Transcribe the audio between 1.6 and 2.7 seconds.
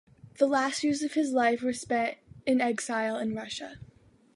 were spent in